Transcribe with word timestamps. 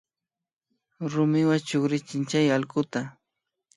Rumiwa 1.11 1.55
chukrichirka 1.67 2.27
chay 2.29 2.47
allkuta 2.55 3.01